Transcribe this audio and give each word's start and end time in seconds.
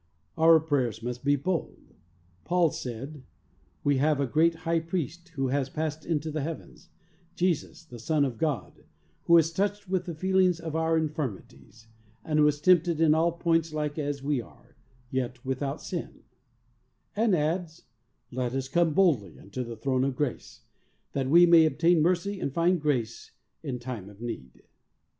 Our 0.35 0.59
prayers 0.59 1.03
must 1.03 1.23
be 1.23 1.35
bold. 1.35 1.93
Paul 2.43 2.71
said: 2.71 3.21
"We 3.83 3.97
have 3.97 4.19
a 4.19 4.25
great 4.25 4.55
High 4.65 4.79
Priest 4.79 5.29
who 5.35 5.49
has 5.49 5.69
passed 5.69 6.07
into 6.07 6.31
the 6.31 6.41
heavens, 6.41 6.89
Jesus, 7.35 7.83
the 7.85 7.99
Son 7.99 8.25
of 8.25 8.39
God^ 8.39 8.83
who 9.25 9.37
is 9.37 9.53
touched 9.53 9.87
with 9.87 10.05
the 10.05 10.15
feelings 10.15 10.59
of 10.59 10.75
our 10.75 10.99
infirmities^ 10.99 11.85
and 12.25 12.41
was 12.41 12.59
tempted 12.59 12.99
in 12.99 13.13
all 13.13 13.33
points 13.33 13.73
like 13.73 13.99
as 13.99 14.23
we 14.23 14.41
are, 14.41 14.75
yet 15.11 15.45
without 15.45 15.83
sin," 15.83 16.23
and 17.15 17.35
adds: 17.35 17.83
"Let 18.31 18.55
us 18.55 18.67
come 18.67 18.95
boldly 18.95 19.37
unto 19.37 19.63
the 19.63 19.77
throne 19.77 20.03
of 20.03 20.15
grace, 20.15 20.61
that 21.11 21.29
we 21.29 21.45
may 21.45 21.63
obtain 21.67 22.01
mercy 22.01 22.39
and 22.39 22.51
find 22.51 22.81
grace 22.81 23.33
in 23.61 23.77
time 23.77 24.09
of 24.09 24.19
need." 24.19 24.63